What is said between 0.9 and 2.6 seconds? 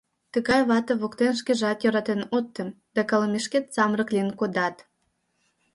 воктен шкежат йӧратен от